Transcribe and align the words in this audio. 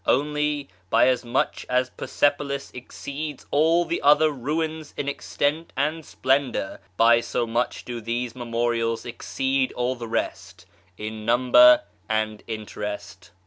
Only, 0.07 0.67
by 0.89 1.09
as 1.09 1.23
much 1.23 1.63
as 1.69 1.91
Persepolis 1.91 2.71
exceeds 2.73 3.45
all 3.51 3.85
tlie 3.85 3.99
other 4.01 4.31
ruins 4.31 4.95
in 4.97 5.07
extent 5.07 5.71
and 5.77 6.03
splendour, 6.03 6.79
by 6.97 7.21
so 7.21 7.45
much 7.45 7.85
do 7.85 8.01
these 8.01 8.35
memorials 8.35 9.05
exceed 9.05 9.71
all 9.73 9.93
the 9.93 10.07
rest 10.07 10.65
in 10.97 11.23
number 11.23 11.83
and 12.09 12.41
interest. 12.47 13.29